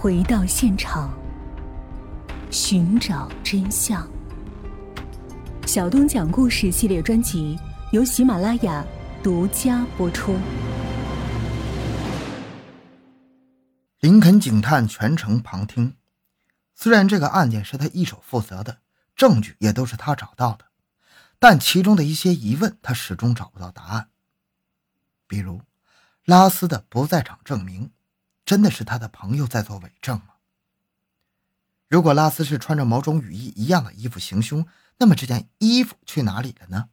[0.00, 1.12] 回到现场，
[2.52, 4.08] 寻找真相。
[5.66, 7.58] 小东讲故事系列专辑
[7.90, 8.86] 由喜马拉雅
[9.24, 10.38] 独家播出。
[13.98, 15.96] 林肯警探全程旁听，
[16.76, 18.78] 虽然这个案件是他一手负责的，
[19.16, 20.66] 证据也都是他找到的，
[21.40, 24.10] 但其中的一些疑问他始终找不到答案。
[25.26, 25.60] 比如，
[26.24, 27.90] 拉斯的不在场证明。
[28.48, 30.36] 真的是他的朋友在做伪证吗？
[31.86, 36.88] 如果拉斯是穿着某种雨衣一样的衣服行凶，那么这件衣服去哪里了呢？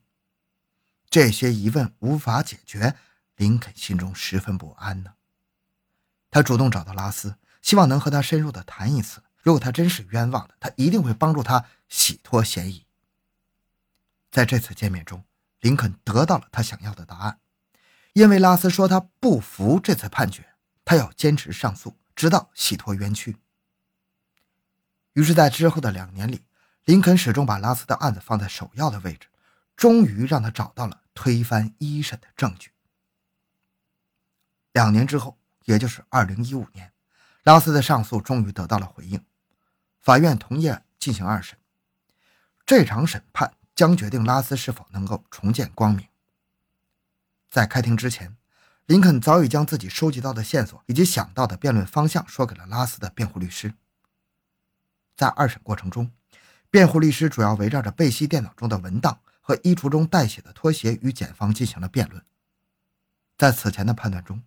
[1.10, 2.98] 这些疑问无法解决，
[3.38, 5.14] 林肯心中十分不安呢。
[6.30, 9.24] 他主动找到拉斯，希望能和他深入的谈一次。
[9.42, 12.86] 如果他真是冤枉的，他一定会帮助他洗脱嫌疑。
[14.30, 15.24] 在这次见面中，
[15.62, 17.40] 林肯得到了他想要的答案，
[18.12, 20.50] 因为拉斯说他不服这次判决。
[20.86, 23.36] 他要坚持上诉，直到洗脱冤屈。
[25.14, 26.46] 于是，在之后的两年里，
[26.84, 29.28] 林肯始终把拉斯的案子放在首要的位置，
[29.76, 32.72] 终于让他找到了推翻一审的证据。
[34.74, 36.94] 两年之后，也就是二零一五年，
[37.44, 39.26] 拉斯的上诉终于得到了回应，
[40.02, 41.58] 法院同意进行二审。
[42.64, 46.08] 这场审判将决定拉斯是否能够重见光明。
[47.50, 48.38] 在开庭之前。
[48.88, 53.74] 林肯早已将自己收集到的线索以及想到的辩论方向说给了拉斯的辩护律师。
[55.16, 56.12] 在二审过程中，
[56.70, 62.24] 辩护律师主要围绕着贝西电脑中的文档和衣橱中带血的拖鞋与检方进行了辩论。
[63.36, 64.44] 在此前的判断中，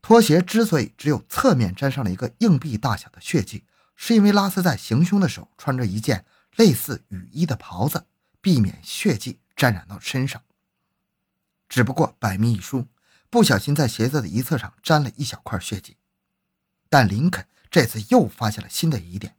[0.00, 3.64] 拖鞋之所以只有侧面沾上了一个硬币大小的血迹，
[3.96, 8.06] 是因为拉斯在行凶的时候穿着一件类似雨衣的袍子，
[8.40, 10.40] 避免血迹沾染到身上。
[11.68, 12.86] 只不过百密一疏。
[13.32, 15.96] 不小心在鞋子的一侧上沾了一小块血迹，
[16.90, 19.36] 但林肯这次又发现了新的疑点：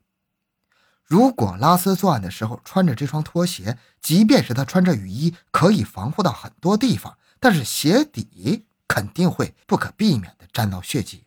[1.03, 11.23] 如果拉斯作案的时候穿着这双拖鞋，即便是他穿着雨衣，可以防护到很多地方，但是鞋底肯定会不可避免地沾到血迹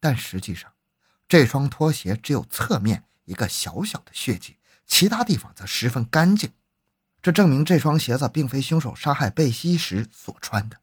[0.00, 0.72] 但实际上，
[1.28, 4.56] 这双拖鞋只有侧面一个小小的血迹，
[4.88, 6.50] 其他地方则十分干净，
[7.22, 10.78] 这证明这双鞋子并非凶手杀害贝西时所穿的。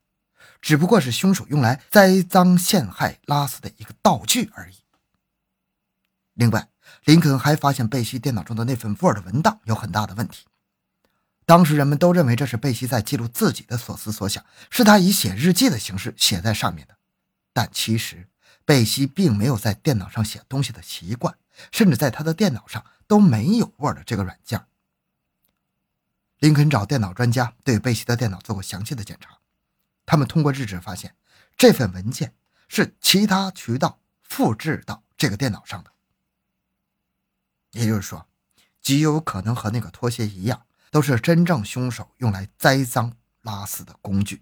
[0.61, 4.75] 只不过是凶手用来栽赃陷害拉斯的一个道具而已。
[6.33, 6.69] 另外，
[7.05, 10.45] 林肯还发现贝西电脑中的那份 Word 文档有很大的问题。
[11.45, 16.97] 当时人们都认为这是贝西在记录自己的所思所想，是他以写日记的形式写在上面的。
[17.51, 18.29] 但其实，
[18.65, 21.35] 贝西并没有在电脑上写东西的习惯，
[21.71, 24.63] 甚至在他的电脑上都没有 Word 这个软件。
[26.37, 29.39] 林肯找电脑专家对贝西的电脑做过详细的检查。
[30.09, 31.13] 他们通过日志发现，
[31.55, 32.33] 这份文件
[32.67, 35.91] 是其他渠道复制到这个电脑上的，
[37.73, 38.27] 也就是说，
[38.81, 44.41] 极有可能和那个拖鞋一样，都是真正凶手用来栽赃拉斯的工具。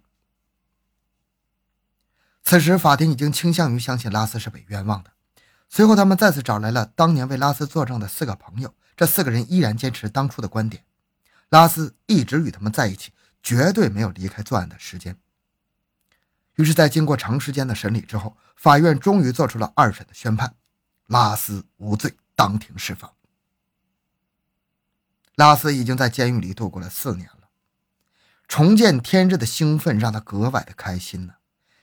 [2.43, 5.11] 此时，法庭已经倾向于相信拉斯是被冤枉的。
[5.67, 10.85] 随后，他们再次找来了当年为拉斯作证的四个朋友，这四个人依然坚持当初的观点：
[11.49, 13.11] 拉斯一直与他们在一起，
[13.43, 15.17] 绝对没有离开作案的时间。
[16.57, 20.55] 于是，在经过长时间的审理之后，法院终于做出了二审的宣判，
[21.05, 23.13] 拉斯无罪，当庭释放。
[25.35, 27.49] 拉斯已经在监狱里度过了四年了，
[28.47, 31.35] 重见天日的兴奋让他格外的开心呢。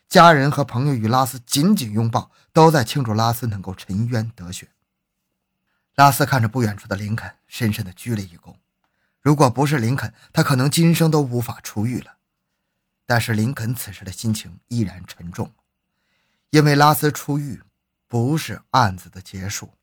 [0.08, 4.70] 家人和朋友与拉斯紧紧拥抱，都在庆祝拉斯能够沉冤得雪。
[5.94, 8.56] 拉斯看着不远处的林肯，深深的鞠了一躬。
[9.20, 12.13] 如果不是林肯，他可能今生都无法出狱了。
[13.06, 15.52] 但是林肯此时的心情依然沉重，
[16.50, 17.62] 因为拉斯出狱
[18.08, 19.74] 不是案子的结束。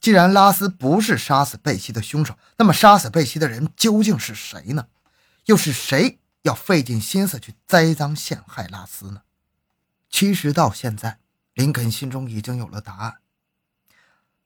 [0.00, 4.88] 既然拉斯不是杀死贝西的凶手，那么杀死贝西的人究竟是谁呢？
[5.46, 9.22] 又是谁要费尽心思去栽赃陷害拉斯呢？
[10.10, 11.20] 其实到现在，
[11.54, 13.16] 林肯心中已经有了答案：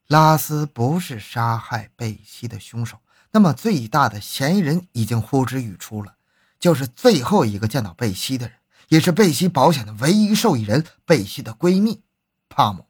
[0.07, 3.01] 拉斯不是杀害贝西的凶手，
[3.33, 6.18] 那么最大的嫌疑人已经呼之欲出了。
[6.59, 8.57] 就是最后一个见到贝西的人，
[8.89, 12.03] 也是贝西保险的唯一受益人——贝西的闺蜜
[12.49, 12.87] 帕姆。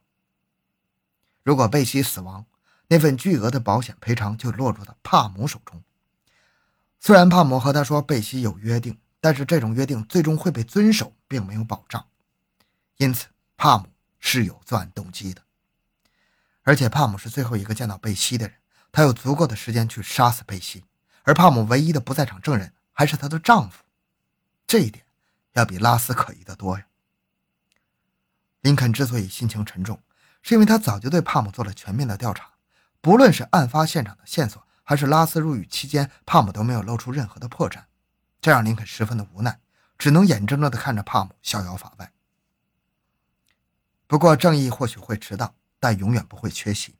[1.43, 2.45] 如果贝西死亡，
[2.87, 5.83] 那份巨额的保险赔偿就落入了帕姆手中。
[6.99, 12.07] 虽然帕姆和他说贝西有约定，但是这种约定最终会被遵守，并没有保障。
[12.97, 13.85] 因此，帕姆
[14.19, 15.41] 是有作案动机的。
[16.63, 18.57] 而且，帕姆是最后一个见到贝西的人，
[18.91, 20.83] 他有足够的时间去杀死贝西。
[21.23, 22.73] 而帕姆唯一的不在场证人。
[22.99, 23.81] 还是她的丈夫，
[24.67, 25.05] 这一点
[25.53, 26.85] 要比拉斯可疑的多呀。
[28.59, 30.03] 林肯之所以心情沉重，
[30.41, 32.51] 是因为他早就对帕姆做了全面的调查，
[32.99, 37.85] 不论是案发现场的线索，还是拉斯入狱期间，帕姆都没有露出任何的破绽，
[38.41, 39.61] 这让林肯十分的无奈，
[39.97, 42.11] 只能眼睁睁地看着帕姆逍遥法外。
[44.07, 46.97] 不过，正义或许会迟到，但永远不会缺席。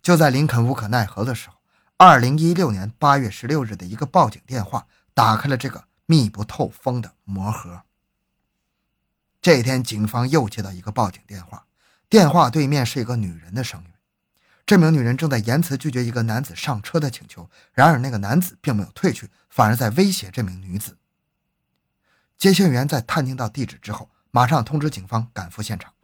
[0.00, 1.56] 就在林肯无可奈何的时候，
[1.96, 7.84] 二零一六年八月十六日的一个报警电话打开了这个密不透风的魔盒。
[9.40, 11.64] 这一天，警方又接到一个报警电话，
[12.10, 13.90] 电话对面是一个女人的声音。
[14.66, 20.98] 这名女人正在言辞拒绝一个男子上车的请求，然而那个男子并没有退去，反而在威胁这名女子。
[22.36, 25.94] 接线员在探听到地址之后，马上通知警方赶赴现场。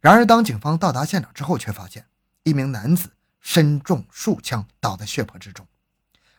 [0.00, 2.06] 然而，当警方到达现场之后，却发现
[2.44, 3.10] 一名男子
[3.42, 5.66] 身中数枪，倒在血泊之中，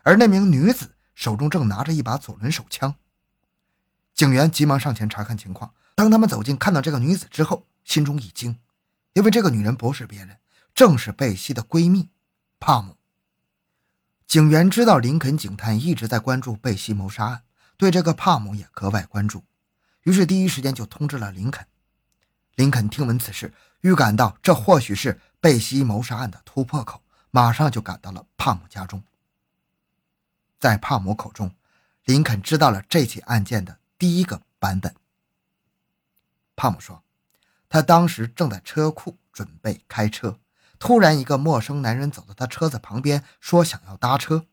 [0.01, 2.95] 而那名女子手中正拿着一把左轮手枪。
[4.13, 5.73] 警员急忙上前查看情况。
[5.93, 8.57] 当他们走近，看到这个女子之后，心中一惊，
[9.11, 10.37] 因为这个女人不是别人，
[10.73, 12.07] 正是贝西的闺蜜
[12.57, 12.95] 帕姆。
[14.27, 17.43] 警员知道林肯警探一直在关注贝西谋杀案，
[17.75, 19.43] 对这个帕姆也格外关注，
[20.03, 21.67] 于是第一时间就通知了林肯。
[22.55, 29.03] 林肯听闻此事，预感到这或许是贝西谋杀案的突破口，马上就赶到了帕姆家中。
[30.59, 31.55] 在帕姆口中，
[32.03, 34.93] 林肯知道了这起案件的第一个版本。
[36.55, 37.03] 帕姆说
[37.69, 40.37] ：“他当时正在车库准备开车，
[40.77, 44.45] 突然一个陌生男人走到他车子旁边，说想要搭车。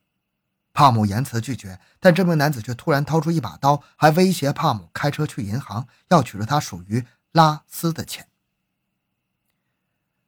[0.71, 8.27] 帕姆言辞拒绝，但这名男子却突然掏出一把刀，还威胁帕姆开车去银行，要取出他属于拉斯的钱。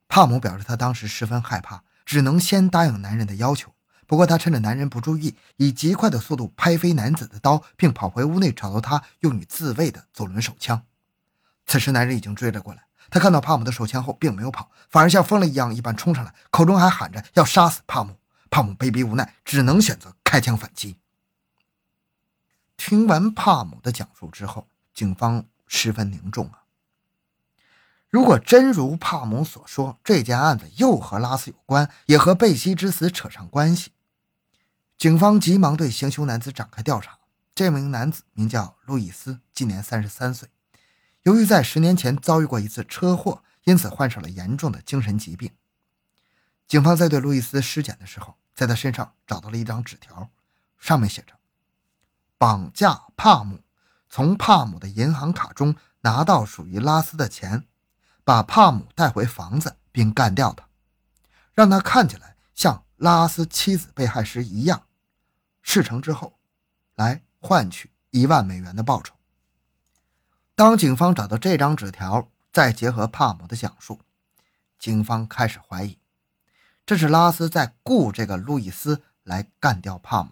[0.08, 3.74] 帕姆表示他当时十分害怕，只能先答应男人的要求。
[4.10, 10.84] 不过他趁着男人不注意，以极快的速度拍飞男子的刀，并跑回屋内找到他用于自卫的左轮手枪。”
[11.68, 12.86] 此时，男人已经追了过来。
[13.12, 18.18] 他看到帕姆的手枪后，并没有跑，反而像疯了一样一般冲上来，口中还喊着要杀死帕姆。
[18.50, 20.98] 帕姆被逼无奈，只能选择开枪反击。
[22.78, 26.64] 听完帕姆的讲述之后，警方十分凝重啊。
[28.10, 33.92] 如果真如帕姆所说，这件案子又和拉斯有关，也和贝西之死扯上关系，
[35.00, 37.20] 警方急忙对行凶男子展开调查。
[37.56, 40.50] 这名男子名叫路易斯，今年三十三岁。
[41.24, 45.52] 由于在十年前遭遇过一次车祸，因此患上了严重的精神疾病。
[46.68, 50.32] 警方在对路易斯尸检的时候，在他身上找到了一张纸条，
[50.78, 51.34] 上面写着
[52.38, 53.60] ：“绑架帕姆，
[54.10, 57.66] 从帕姆的银行卡中拿到属于拉斯的钱，
[58.26, 60.68] 把帕姆带回房子并干掉他，
[61.54, 64.84] 让他看起来像拉斯妻子被害时一样。
[65.72, 66.40] 事成之后，
[66.96, 69.14] 来换取一万美元的报酬。”
[70.58, 74.00] 当警方找到这张纸条，再结合帕姆的讲述，
[74.80, 76.00] 警方开始怀疑，
[76.88, 80.32] 这是拉斯在雇这个路易斯来干掉帕姆，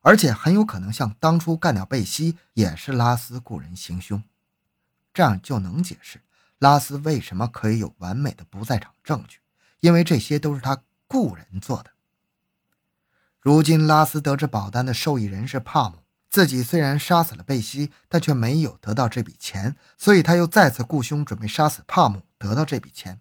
[0.00, 4.20] 而且很有可能像当初干掉贝西，也是拉斯雇人行凶。
[5.14, 6.20] 这样就能解释
[6.58, 9.38] 拉斯为什么可以有完美的不在场证据，
[9.78, 11.92] 因为这些都是他雇人做的。
[13.46, 15.98] 如今拉斯得知保单的受益人是帕姆。
[16.28, 23.20] 自己虽然杀死了贝西，但却没有得到这笔钱，所以他又再次雇凶，准备杀死帕姆，得到这笔钱。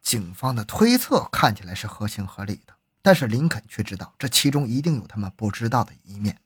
[0.00, 2.72] 警方的推测看起来是合情合理的，
[3.02, 6.38] 但是林肯却知道这其中一定有他们不知道的一面，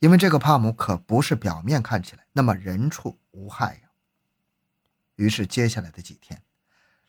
[0.00, 3.90] 因为这个帕姆可不是表面看起来那么人畜无害呀。
[5.14, 6.42] 于是接下来的几天，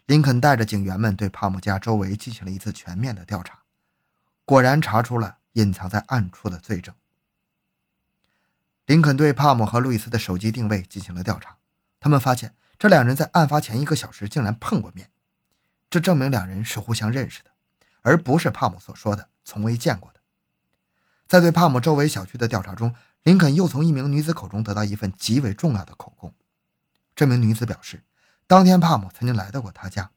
[0.06, 3.64] 林肯带着警员们对帕姆家周围进行了一次全面的调查，
[4.48, 6.96] 果然查出了隐藏在暗处的罪证。
[8.86, 11.58] 林肯对帕姆和路易斯的手机定位进行了调查，
[12.00, 15.12] 他们发现这两人在案发前一个小时竟然碰过面，
[15.90, 17.50] 这证明两人是互相认识的，
[18.04, 20.22] 而不是帕姆所说的从未见过的。
[21.28, 26.34] 在对帕姆周围小区的调查中，林肯又从一名女子口中得到一份极为重要的口供。
[27.14, 28.06] 这名女子表示，
[28.48, 30.12] 当天帕姆曾经来到过她家，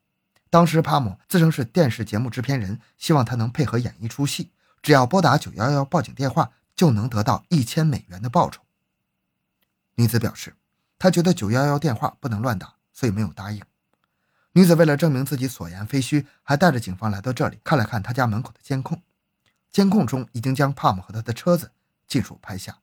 [0.50, 4.50] 当时帕姆自称是电视节目制片人，希望他能配合演一出戏，
[4.83, 6.50] 只要拨打911报警电话。
[6.76, 8.62] 就能得到一千美元的报酬。
[9.97, 10.57] 女子表示，
[10.99, 13.62] 她觉得九幺幺电话不能乱打，所以没有答应。
[14.52, 19.02] 女子为了证明自己所言非虚，还带着警方来到这里看了看她家门口的监控。
[19.71, 21.71] 监控中已经将帕姆和他的车子
[22.09, 22.78] 尽数拍下。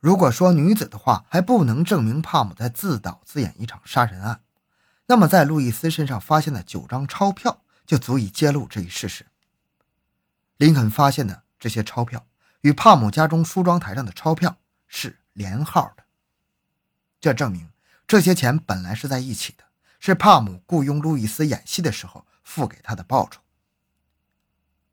[0.00, 4.40] 如果说女子的话还不能证明帕姆在自导自演一场杀人案，
[5.08, 9.26] 那么在路易斯身上发现的九张钞票就足以揭露这一事实。
[10.56, 12.24] 林肯发现的这些钞票。
[12.62, 16.02] 与帕姆家中梳妆台上的钞票是连号的，
[17.20, 17.70] 这证明
[18.04, 19.62] 这些钱本来是在一起的，
[20.00, 23.40] 是帕姆雇佣路易斯演戏的时候付给他的报酬。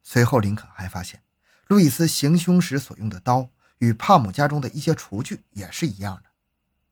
[0.04, 1.24] 随后，林肯还发现，
[1.66, 6.30] 路易斯行凶时所用的刀与帕姆家中的一些厨具也是一样的。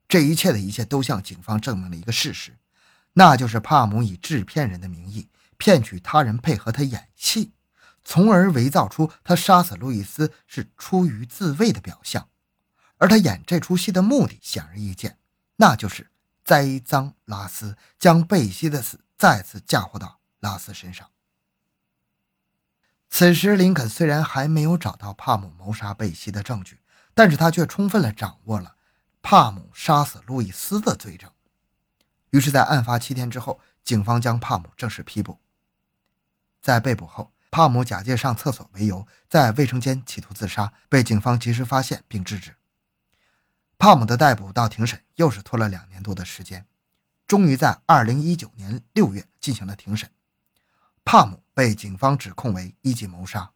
[0.07, 2.57] 这一切的一切都向警方证明了一个事实，
[3.13, 7.53] 那就是帕姆以制片人的名义骗取他人配合他演戏，
[8.03, 12.29] 从而伪造出他杀死路易斯是出于自卫的表象。
[12.97, 15.17] 而他演这出戏的目的显而易见，
[15.57, 16.09] 那就是
[16.45, 21.09] 栽赃拉斯，将贝西的死再次嫁祸到拉斯身上。
[23.09, 26.79] 此时，林肯虽然还没有找到帕姆谋杀贝西的证据，
[27.13, 28.75] 但是他却充分的掌握了
[29.21, 31.29] 帕姆杀死路易斯的罪证。
[32.33, 35.37] 于是，在案发七天之后，警方将帕姆正式批捕。
[36.63, 42.55] 在被捕后，帕姆假借上厕所为由，在卫生间企图自杀，被警方及时发现并制止。
[43.77, 46.65] 帕姆的逮捕到庭审又是拖了两年多的时间，
[47.27, 50.09] 终于在二零一九年六月进行了庭审。
[51.05, 53.51] 帕姆被警方指控为一级谋杀。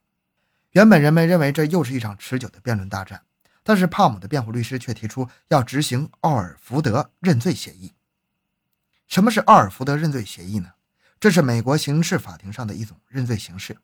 [0.74, 3.24] 原本人们认为这又是一场持久的辩论大战，
[3.63, 7.96] 但是帕姆的辩护律师却提出要执行奥尔福德认罪协议。
[9.07, 10.71] 什么是奥尔福德认罪协议呢？
[11.19, 13.77] 这是美国刑事法庭上的一种认罪形式。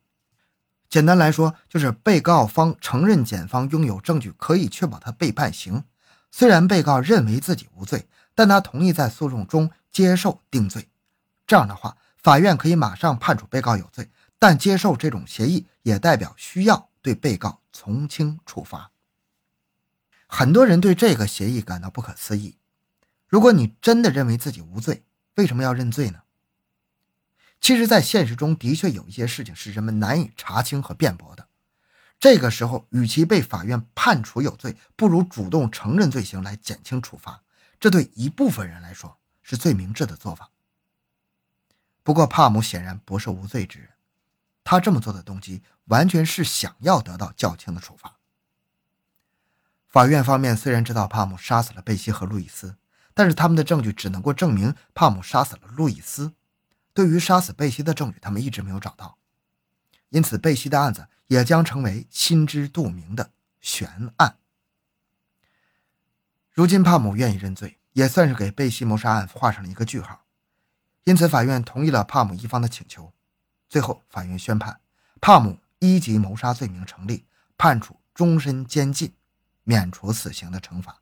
[0.88, 5.82] 简单来说，就是被告方承认检方拥有证据可以确保他被判刑。
[6.30, 10.88] 虽然被告认为自己无罪，但他同意在诉讼中接受定罪。
[11.46, 18.90] 这样的话，法院可以马上判处被告有罪，但接受这种协议也代表需要对被告从轻处罚。
[20.26, 22.56] 很多人对这个协议感到不可思议。
[23.26, 25.02] 如果你真的认为自己无罪，
[25.34, 26.22] 为什么要认罪呢？
[27.60, 31.48] 其实，在现实中的确有一些事情是人们难以查清和辩驳的。
[32.20, 37.42] 这个时候，与其被法院判处有罪，不如主动承认罪行来减轻处罚。
[37.80, 40.50] 这对一部分人来说是最明智的做法。
[42.02, 43.88] 不过，帕姆显然不是无罪之人，
[44.62, 48.18] 他这么做的动机完全是想要得到较轻的处罚。
[49.88, 52.76] 法院方面虽然知道帕姆杀死了贝西和路易斯，
[53.14, 56.34] 但是他们的证据只能够证明帕姆杀死了路易斯，
[56.92, 59.16] 对于杀死贝西的证据，他们一直没有找到。
[60.10, 63.30] 因此，贝西的案子也将成为心知肚明的
[63.60, 64.36] 悬案。
[66.52, 70.24] 如今，帕姆愿意认罪，也算是给贝西谋杀案画上了一个句号。
[71.04, 73.12] 因此，法院同意了帕姆一方的请求。
[73.68, 74.80] 最后，法院宣判
[75.20, 77.26] 帕姆一级谋杀罪名成立，
[77.58, 79.12] 判处终身监禁，
[79.64, 81.00] 免除死刑的惩罚。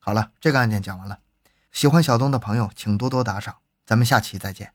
[0.00, 1.20] 好了，这个案件讲完了。
[1.70, 3.58] 喜欢小东的朋友，请多多打赏。
[3.84, 4.72] 咱们下期再见。